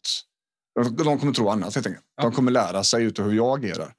[1.06, 2.06] de kommer tro annat helt enkelt.
[2.18, 2.24] Ja.
[2.24, 3.94] De kommer lära sig utav hur jag agerar.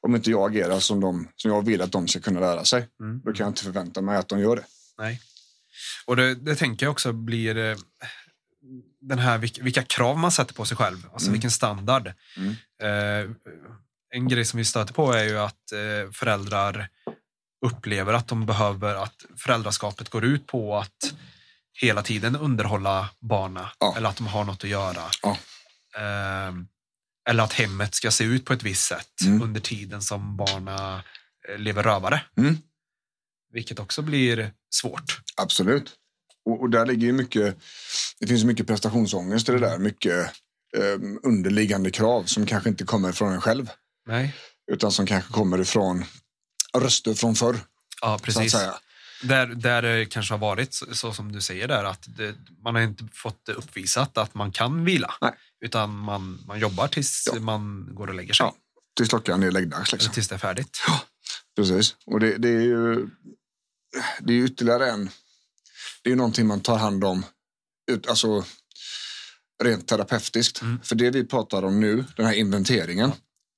[0.00, 2.88] Om inte jag agerar som, de, som jag vill att de ska kunna lära sig,
[3.00, 3.20] Mm.
[3.24, 4.64] då kan jag inte förvänta mig att de gör det.
[4.98, 5.20] Nej.
[6.06, 7.76] Och det, det tänker jag också blir eh,
[9.00, 11.32] den här vilka, krav man sätter på sig själv, alltså Mm.
[11.32, 12.06] vilken standard.
[12.06, 13.30] Eh,
[14.14, 16.88] en grej som vi stöter på är ju att eh, föräldrar
[17.66, 21.14] upplever att de behöver att föräldraskapet går ut på att
[21.80, 23.94] hela tiden underhålla barna Ja.
[23.96, 25.02] eller att de har något att göra.
[25.22, 25.38] Ja.
[25.96, 26.54] Eh,
[27.28, 29.42] eller att hemmet ska se ut på ett visst sätt Mm.
[29.42, 31.02] under tiden som barna
[31.48, 32.22] eh, lever rövare.
[32.36, 32.58] Mm.
[33.52, 35.20] Vilket också blir svårt.
[35.36, 35.92] Absolut.
[36.44, 37.56] Och, och där ligger ju mycket,
[38.20, 39.78] det finns mycket prestationsångest i det där.
[39.78, 40.26] Mycket
[40.76, 43.70] eh, underliggande krav som kanske inte kommer från en själv.
[44.06, 44.34] Nej.
[44.72, 46.04] Utan som kanske kommer ifrån
[46.78, 47.60] röster från förr.
[48.00, 48.56] Ja, precis.
[49.22, 52.74] Där, där det kanske har varit så, så som du säger där, att det, man
[52.74, 55.14] har inte fått uppvisat att man kan vila.
[55.20, 55.32] Nej.
[55.64, 57.40] Utan man, man jobbar tills Ja.
[57.40, 58.46] man går och lägger sig.
[58.46, 58.54] Ja,
[58.96, 59.92] Tills klockan är läggdags.
[59.92, 60.12] Liksom.
[60.12, 60.78] tills det är färdigt.
[61.56, 61.96] Precis.
[62.06, 63.08] Och det, det är ju
[64.20, 65.10] det är ytterligare en...
[66.02, 67.26] Det är ju någonting man tar hand om
[67.92, 68.44] ut, alltså,
[69.64, 70.62] rent terapeutiskt.
[70.62, 70.80] Mm.
[70.84, 73.12] För det vi pratar om nu, den här inventeringen,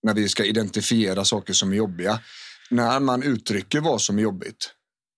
[0.06, 2.20] när vi ska identifiera saker som är jobbiga.
[2.70, 4.70] När man uttrycker vad som är jobbigt,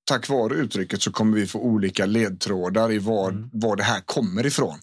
[0.05, 3.51] tack vare uttrycket så kommer vi få olika ledtrådar i var, Mm.
[3.53, 4.79] var det här kommer ifrån.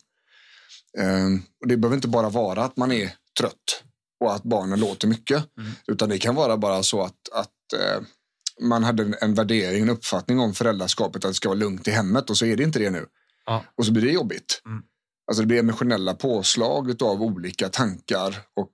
[0.98, 3.84] Ehm, och det behöver inte bara vara att man är trött
[4.20, 5.46] och att barnen låter mycket.
[5.58, 5.72] Mm.
[5.88, 8.02] Utan det kan vara bara så att, att eh,
[8.62, 11.91] man hade en, en värdering, en uppfattning om föräldraskapet att det ska vara lugnt i
[11.91, 13.06] hemmet och så är det inte det nu.
[13.46, 13.63] Ja.
[13.78, 14.62] Och så blir det jobbigt.
[14.65, 14.84] Mm.
[15.28, 18.74] Alltså det blir emotionella påslag av olika tankar och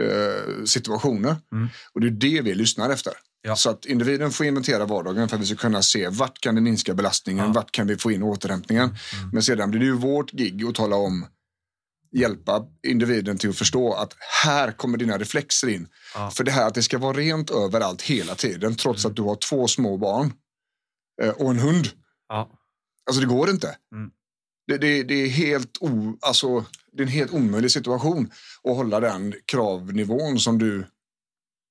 [0.00, 1.36] eh, situationer.
[1.52, 1.68] Mm.
[1.92, 3.12] Och det är det vi lyssnar efter.
[3.42, 3.56] Ja.
[3.56, 6.60] Så att individen får inventera vardagen för att vi ska kunna se vart kan det
[6.60, 7.52] minska belastningen, Ja.
[7.52, 8.84] vart kan vi få in återhämtningen.
[8.84, 9.30] Mm.
[9.32, 11.26] Men sedan blir det ju vårt gig att tala om,
[12.12, 15.88] hjälpa individen till att förstå att här kommer dina reflexer in.
[16.14, 16.30] Ja.
[16.30, 19.10] För det här att det ska vara rent överallt hela tiden trots Mm.
[19.12, 20.32] att du har två små barn
[21.22, 21.88] eh, och en hund.
[22.28, 22.50] Ja.
[23.06, 23.76] Alltså det går inte.
[23.94, 24.10] Mm.
[24.66, 26.64] Det, det, det, är helt o, alltså,
[26.98, 28.30] det är en helt omöjlig situation
[28.64, 30.86] att hålla den kravnivån som du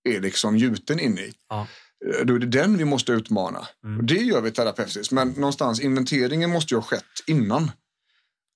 [0.09, 1.33] är liksom gjuten in i.
[1.49, 1.67] Ja.
[2.05, 3.67] Eh, Då är det den vi måste utmana.
[3.83, 3.97] Mm.
[3.97, 5.11] Och det gör vi terapeutiskt.
[5.11, 7.71] Men någonstans inventeringen måste ju ha skett innan.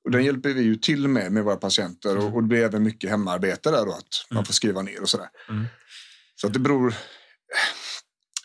[0.06, 2.84] Och den hjälper vi ju till med med våra patienter och, och det blir även
[2.84, 4.46] mycket hemarbete där då att man Mm.
[4.46, 5.28] får skriva ner och sådär.
[5.50, 5.66] Mm.
[6.36, 6.94] Så att det beror...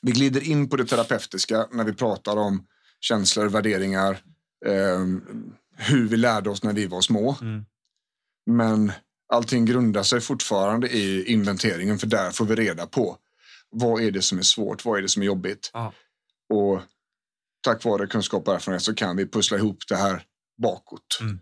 [0.03, 2.67] Vi glider in på det terapeutiska när vi pratar om
[3.01, 4.11] känslor, värderingar,
[4.67, 5.05] eh,
[5.77, 7.37] hur vi lärde oss när vi var små.
[7.41, 7.65] Mm.
[8.47, 8.93] Men
[9.33, 13.19] allting grundar sig fortfarande i inventeringen för där får vi reda på
[13.71, 15.71] vad är det som är svårt, vad är det som är jobbigt.
[15.73, 15.93] Ja.
[16.55, 16.81] Och
[17.65, 20.23] tack vare kunskap och erfarenhet så kan vi pussla ihop det här
[20.63, 21.19] bakåt.
[21.21, 21.39] Mm.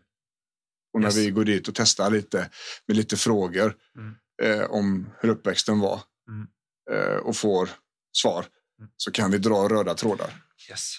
[0.94, 1.16] Och när Yes.
[1.16, 2.50] vi går dit och testar lite
[2.86, 4.14] med lite frågor Mm.
[4.60, 6.46] eh, om hur uppväxten var Mm.
[6.90, 7.68] eh, och får
[8.12, 8.46] svar
[8.78, 8.90] Mm.
[8.96, 10.34] så kan vi dra röda trådar.
[10.70, 10.96] Yes.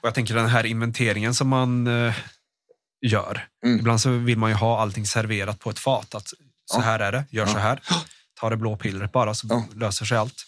[0.00, 2.14] Och jag tänker den här inventeringen som man eh,
[3.00, 3.48] gör.
[3.64, 3.78] Mm.
[3.78, 6.14] Ibland så vill man ju ha allting serverat på ett fat.
[6.14, 6.32] Att
[6.64, 7.80] så här är det, gör så här.
[8.40, 10.46] Ta det blå pillret bara så löser sig allt.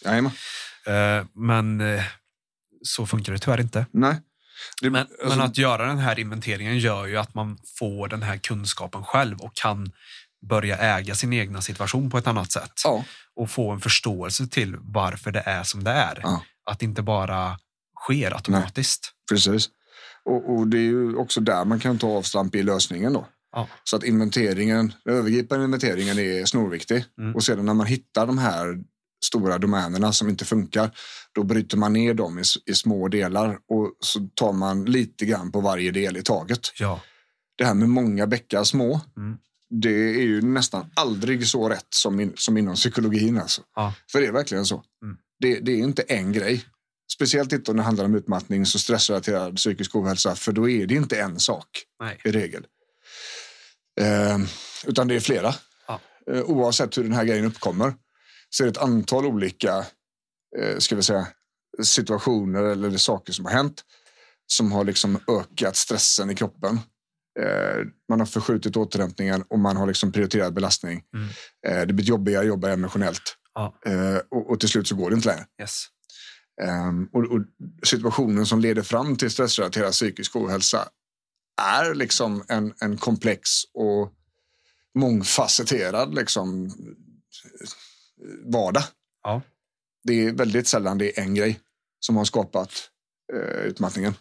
[0.86, 2.04] Eh, men eh,
[2.82, 3.86] så funkar det tyvärr inte.
[3.92, 4.20] Nej.
[4.82, 8.22] Det, Men, alltså, men att göra den här inventeringen gör ju att man får den
[8.22, 9.92] här kunskapen själv och kan
[10.48, 12.72] börja äga sin egna situation på ett annat sätt.
[12.84, 13.04] Ja,
[13.36, 16.20] Och få en förståelse till varför det är som det är.
[16.22, 16.42] Ja.
[16.70, 17.58] Att det inte bara
[18.04, 19.12] sker automatiskt.
[19.30, 19.68] precis.
[20.24, 23.26] Och, och det är ju också där man kan ta avstamp i lösningen då.
[23.52, 23.68] Ja.
[23.84, 27.04] Så att inventeringen, den övergripande inventeringen är snorviktig.
[27.18, 27.34] Mm.
[27.34, 28.78] Och sedan när man hittar de här
[29.24, 30.90] stora domänerna som inte funkar,
[31.34, 35.52] då bryter man ner dem i, i små delar och så tar man lite grann
[35.52, 36.60] på varje del i taget.
[36.78, 37.00] Ja.
[37.58, 39.38] Det här med många bäckar små, Mm.
[39.70, 43.38] det är ju nästan aldrig så rätt som, in, som inom psykologin.
[43.38, 43.62] Alltså.
[43.74, 43.94] Ja.
[44.12, 44.82] För det är verkligen så.
[45.02, 45.16] Mm.
[45.40, 46.64] Det, det är inte en grej.
[47.12, 50.94] Speciellt inte om det handlar om utmattnings och stressrelaterad psykisk ohälsa, för då är det
[50.94, 51.66] inte en sak
[52.00, 52.20] Nej.
[52.24, 52.66] i regel.
[54.00, 54.38] Eh,
[54.86, 55.54] utan det är flera.
[55.86, 56.00] Ja.
[56.30, 57.94] Eh, oavsett hur den här grejen uppkommer
[58.50, 59.86] så är det ett antal olika
[60.58, 61.26] eh, ska vi säga,
[61.82, 63.84] situationer eller saker som har hänt
[64.46, 66.80] som har liksom ökat stressen i kroppen
[67.38, 71.02] Eh, man har förskjutit återhämtningen och man har liksom prioriterat belastning.
[71.14, 71.28] Mm.
[71.66, 73.36] Eh, det blir jobbigare att jobba emotionellt.
[73.54, 73.74] Ja.
[73.86, 75.46] Eh, och, och till slut så går det inte längre.
[75.60, 75.86] Yes.
[76.62, 77.40] Ehm, och, och
[77.86, 80.88] situationen som leder fram till stressrelaterad psykisk ohälsa
[81.62, 84.12] är liksom en, en komplex och
[84.94, 86.72] mångfacetterad liksom,
[88.44, 88.84] vardag.
[89.22, 89.42] Ja.
[90.04, 91.60] Det är väldigt sällan det är en grej
[92.00, 92.90] som har skapat
[93.32, 94.14] eh, utmattningen.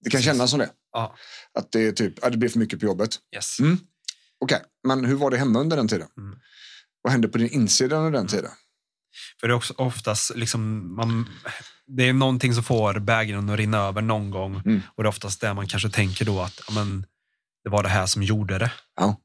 [0.00, 0.70] Det kan kännas som det.
[0.92, 1.16] Ja.
[1.52, 3.18] Att det är typ, ja, det blir för mycket på jobbet.
[3.34, 3.60] Yes.
[3.60, 3.78] Mm.
[4.38, 6.08] Okej, men hur var det hemma under den tiden?
[6.16, 6.38] Mm.
[7.02, 8.50] Vad hände på din insida under den tiden?
[9.40, 11.28] För det är också oftast liksom, man,
[11.86, 14.62] det är någonting som får bägaren att rinna över någon gång.
[14.64, 14.82] Mm.
[14.94, 17.06] Och det är oftast det man kanske tänker då att ja, men,
[17.64, 18.72] det var det här som gjorde det.
[18.96, 19.20] Ja.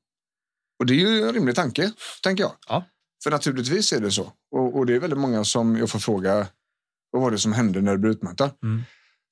[0.79, 1.91] Och det är ju en rimlig tanke,
[2.23, 2.53] tänker jag.
[2.67, 2.85] Ja.
[3.23, 4.33] För naturligtvis är det så.
[4.51, 6.47] Och, och det är väldigt många som jag får fråga,
[7.11, 8.51] vad var det som hände när du blev utmattad?
[8.63, 8.83] Mm.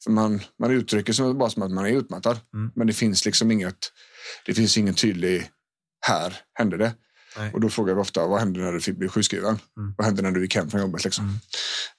[0.04, 2.40] För man, man uttrycker sig bara som att man är utmattad.
[2.54, 2.72] Mm.
[2.76, 3.92] Men det finns liksom inget,
[4.46, 5.50] det finns ingen tydlig,
[6.08, 6.94] här hände det.
[7.38, 7.54] Nej.
[7.54, 9.60] Och då frågar vi ofta, vad hände när du fick bli sjukskriven?
[9.78, 9.94] Mm.
[9.98, 11.04] Vad hände när du gick hem från jobbet?
[11.04, 11.40] Liksom?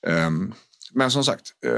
[0.06, 0.54] Ehm,
[0.92, 1.72] men som sagt, eh,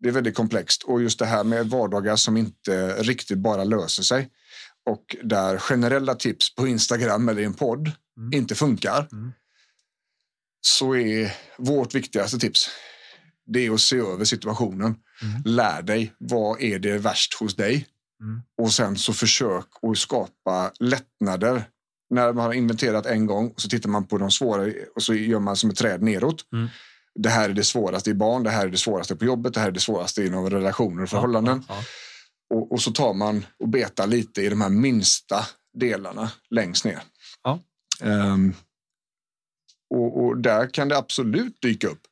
[0.00, 0.82] det är väldigt komplext.
[0.82, 4.30] Och just det här med vardagar som inte riktigt bara löser sig
[4.90, 8.32] och där generella tips på Instagram eller i en podd Mm.
[8.32, 9.08] inte funkar.
[9.12, 9.32] Mm.
[10.60, 12.70] Så är vårt viktigaste tips
[13.48, 14.96] det är att se över situationen.
[15.22, 15.42] Mm.
[15.44, 17.86] Lär dig, vad är det värst hos dig?
[18.20, 18.42] Mm.
[18.58, 21.64] Och sen så försök att skapa lättnader.
[22.10, 25.40] När man har inventerat en gång så tittar man på de svåra och så gör
[25.40, 26.44] man som ett träd neråt.
[26.52, 26.68] Mm.
[27.22, 29.60] Det här är det svåraste i barn, det här är det svåraste på jobbet, det
[29.60, 31.64] här är det svåraste inom relationer och förhållanden.
[31.68, 31.82] Ja,
[32.54, 35.46] Och, och så tar man och betar lite i de här minsta
[35.78, 37.02] delarna längst ner.
[37.42, 37.60] Ja.
[38.00, 38.54] Ehm,
[39.90, 42.02] och, och där kan det absolut dyka upp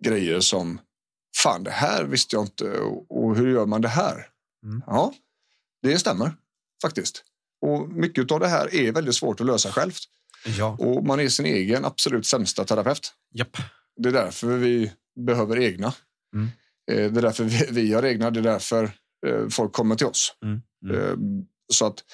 [0.00, 0.80] grejer som
[1.36, 4.26] fan det här visste jag inte och, och hur gör man det här?
[4.64, 4.82] Mm.
[4.86, 5.14] Ja,
[5.82, 6.36] det stämmer
[6.82, 7.24] faktiskt.
[7.60, 10.02] Och mycket av det här är väldigt svårt att lösa självt.
[10.58, 10.76] ja.
[10.80, 13.12] Och man är sin egen absolut sämsta terapeut.
[13.34, 13.56] Japp.
[13.96, 14.92] Det är därför vi
[15.26, 15.94] behöver egna.
[16.34, 16.46] Mm.
[16.90, 18.30] Eh, Det är därför vi, vi har egna.
[18.30, 18.84] Det är därför
[19.26, 20.36] eh, folk kommer till oss.
[20.44, 20.62] Mm.
[20.84, 20.96] Mm.
[21.02, 21.16] Eh,
[21.72, 22.04] Så att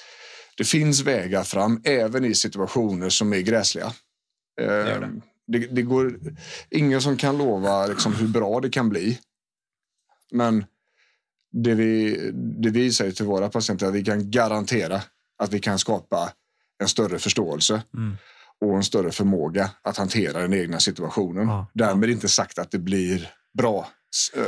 [0.56, 3.92] det finns vägar fram även i situationer som är gräsliga.
[4.66, 5.20] Det.
[5.46, 6.20] Det, det går
[6.70, 9.18] ingen som kan lova liksom hur bra det kan bli.
[10.32, 10.64] Men
[11.52, 15.02] det vi, det vi säger till våra patienter är att vi kan garantera
[15.42, 16.32] att vi kan skapa
[16.82, 18.16] en större förståelse Mm.
[18.60, 21.48] Och en större förmåga att hantera den egna situationen.
[21.48, 23.88] Ja, Därmed inte sagt att det blir bra,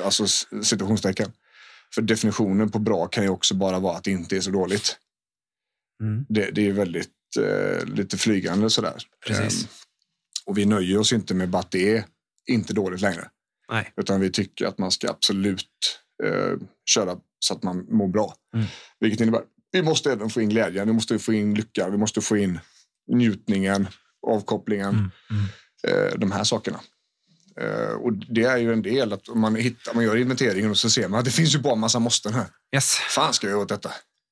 [0.05, 0.27] alltså
[0.62, 1.33] situationstecken.
[1.94, 4.96] För definitionen på bra kan ju också bara vara att det inte är så dåligt.
[6.03, 6.27] Mm.
[6.29, 9.03] Det, det är väldigt eh, lite flygande sådär.
[9.27, 9.62] Precis.
[9.62, 9.68] Ehm,
[10.46, 12.05] och vi nöjer oss inte med att det är
[12.46, 13.29] inte dåligt längre.
[13.70, 13.92] Nej.
[13.96, 15.68] Utan vi tycker att man ska absolut
[16.25, 16.59] eh,
[16.90, 18.35] köra så att man mår bra.
[18.55, 18.66] Mm.
[19.01, 22.20] Vilket innebär vi måste även få in glädjen, vi måste få in lyckan, vi måste
[22.20, 22.61] få in
[23.12, 23.88] njutningen,
[24.27, 25.11] avkopplingen, Mm.
[25.31, 26.07] Mm.
[26.07, 26.81] eh, de här sakerna.
[27.61, 30.79] Eh, och det är ju en del att om man, hittar, man gör inventeringen och
[30.79, 32.47] så ser man att det finns ju bara en massa måsten här.
[32.75, 32.95] Yes.
[32.95, 33.91] Fan ska jag göra åt detta?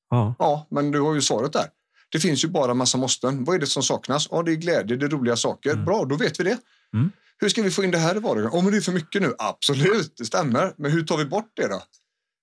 [0.09, 0.35] Ja.
[0.39, 1.65] Ja, men du har ju svaret där.
[2.11, 3.43] Det finns ju bara en massa måsten.
[3.43, 4.27] Vad är det som saknas?
[4.31, 5.75] Ja, det är glädje, det är roliga saker.
[5.75, 6.57] Bra, då vet vi det.
[6.93, 7.11] Mm.
[7.39, 8.49] Hur ska vi få in det här i vardagen?
[8.53, 9.33] Ja, men det är för mycket nu.
[9.37, 10.73] Absolut, det stämmer.
[10.77, 11.81] Men hur tar vi bort det då?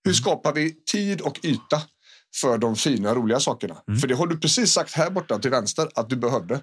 [0.05, 1.83] Hur skapar vi tid och yta
[2.41, 3.77] för de fina, roliga sakerna?
[3.89, 4.01] Mm.
[4.01, 6.61] För det har du precis sagt här borta till vänster att du behövde.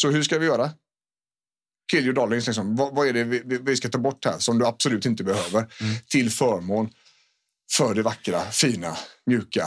[0.00, 0.70] Så hur ska vi göra?
[1.90, 2.76] Kill your darlings, liksom.
[2.76, 5.24] vad, vad är det vi, vi- vi ska ta bort här som du absolut inte
[5.24, 5.94] behöver Mm.
[6.08, 6.90] till förmån
[7.72, 9.64] för det vackra, fina, mjuka,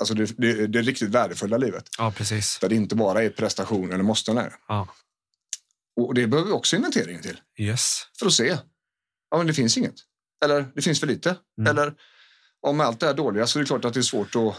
[0.00, 1.88] alltså det, det, det riktigt värdefulla livet.
[1.98, 2.58] ja, precis.
[2.58, 4.54] Där det inte bara är prestation eller måste längre.
[4.68, 4.88] Ja.
[6.00, 7.40] Och det behöver vi också inventeringen till.
[7.56, 8.02] Yes.
[8.18, 8.58] För att se.
[9.30, 9.94] Ja, men det finns inget.
[10.44, 11.36] Eller det finns för lite.
[11.58, 11.70] Mm.
[11.70, 11.94] Eller
[12.60, 14.54] om allt det här dåliga så är det klart att det är svårt att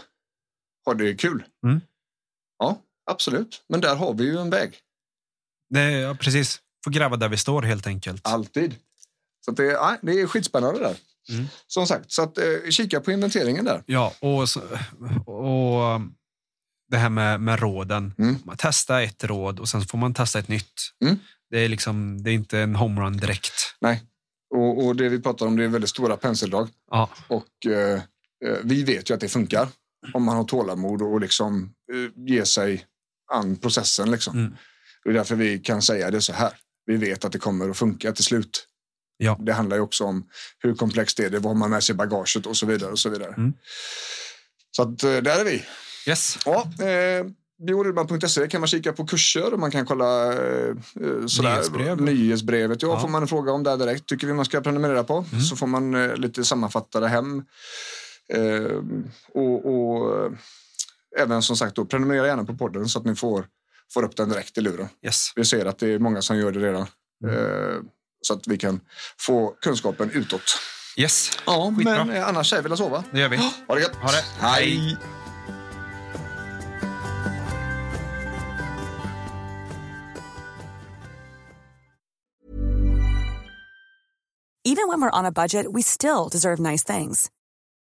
[0.86, 1.44] ha det kul.
[1.66, 1.80] Mm.
[2.58, 3.64] Ja, absolut.
[3.68, 4.74] Men där har vi ju en väg.
[5.70, 6.60] Det, ja, precis.
[6.84, 8.26] Får gräva där vi står helt enkelt.
[8.26, 8.74] Alltid.
[9.44, 10.96] Så det, ja, det är skitspännande där.
[11.30, 11.46] Mm.
[11.66, 13.82] Som sagt, så att, eh, kika på inventeringen där.
[13.86, 14.62] Ja, och, så-
[15.26, 16.14] och um,
[16.90, 18.14] det här med, med råden.
[18.18, 18.36] Mm.
[18.44, 20.80] Man testar ett råd och sen får man testa ett nytt.
[21.04, 21.18] Mm.
[21.50, 23.52] Det är liksom, det är inte en homerun direkt.
[23.80, 24.02] Nej.
[24.54, 26.68] Och, och det vi pratar om det är väldigt stora penseldrag.
[26.90, 27.94] Ja, Och eh,
[28.44, 29.68] eh, vi vet ju att det funkar.
[30.14, 32.86] Om man har tålamod och liksom eh, ger sig
[33.32, 34.10] an processen.
[34.10, 34.36] Liksom.
[34.38, 34.52] Mm.
[35.04, 36.52] Det är därför vi kan säga det så här.
[36.86, 38.64] Vi vet att det kommer att funka till slut.
[39.16, 39.36] Ja.
[39.40, 40.26] Det handlar ju också om
[40.58, 42.90] hur komplext är det, vad har man med sig i bagaget och så vidare.
[42.92, 43.34] Och så vidare.
[43.36, 43.52] Mm.
[44.70, 45.64] Så att, eh, där är vi.
[46.08, 46.38] yes.
[46.44, 47.26] Ja, eh,
[47.66, 52.00] biorudman.se kan man kika på kurser och man kan kolla eh, eh, sådär, Nyhetsbrev.
[52.00, 52.82] nyhetsbrevet.
[52.82, 53.00] Ja, Ja.
[53.00, 55.24] får man en fråga om där direkt tycker vi man ska prenumerera på.
[55.50, 57.42] Så får man eh, lite sammanfattade hem
[58.34, 58.82] Eh,
[59.34, 60.32] och, och
[61.18, 63.46] även som sagt, då, prenumerera gärna på podden så att ni får,
[63.94, 64.88] får upp den direkt i luren.
[65.04, 65.32] Yes.
[65.36, 66.82] Vi ser att det är många som gör det redan.
[67.26, 67.82] Eh,
[68.22, 68.80] så att vi kan
[69.20, 70.58] få kunskapen utåt.
[70.96, 71.30] Yes.
[71.46, 72.04] Ja, Skitbra.
[72.04, 73.04] men eh, annars säger vi väl sova.
[73.12, 73.36] Det gör vi.
[73.36, 73.94] Ha det gött!
[73.94, 74.24] Ha det.
[74.40, 74.98] Hej.
[84.64, 87.30] Even when we're on a budget, we still deserve nice things.